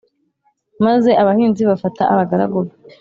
[0.85, 2.73] Maze abahinzi bafata abagaragu be